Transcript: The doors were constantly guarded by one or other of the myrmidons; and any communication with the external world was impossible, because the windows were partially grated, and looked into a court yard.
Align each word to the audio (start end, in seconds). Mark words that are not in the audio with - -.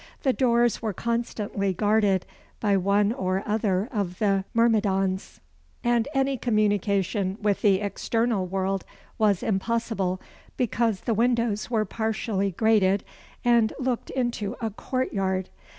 The 0.23 0.33
doors 0.33 0.81
were 0.81 0.93
constantly 0.95 1.75
guarded 1.75 2.25
by 2.59 2.75
one 2.75 3.13
or 3.13 3.43
other 3.45 3.87
of 3.91 4.17
the 4.17 4.45
myrmidons; 4.51 5.39
and 5.83 6.07
any 6.15 6.37
communication 6.39 7.37
with 7.39 7.61
the 7.61 7.81
external 7.81 8.47
world 8.47 8.83
was 9.19 9.43
impossible, 9.43 10.19
because 10.57 11.01
the 11.01 11.13
windows 11.13 11.69
were 11.69 11.85
partially 11.85 12.49
grated, 12.49 13.03
and 13.45 13.73
looked 13.77 14.09
into 14.09 14.55
a 14.59 14.71
court 14.71 15.13
yard. 15.13 15.51